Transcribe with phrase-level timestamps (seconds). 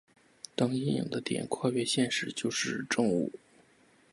[0.55, 3.31] 当阴影的点跨越线时就是正午。